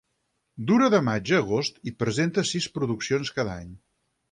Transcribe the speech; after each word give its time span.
Dura 0.71 0.87
de 0.93 1.01
maig 1.09 1.33
a 1.35 1.41
agost 1.41 1.77
i 1.91 1.95
presenta 2.05 2.47
sis 2.55 2.69
produccions 2.79 3.35
cada 3.39 3.57
any. 3.61 3.71